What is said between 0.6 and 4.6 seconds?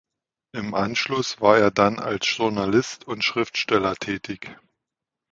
Anschluss war er dann als Journalist und Schriftsteller tätig.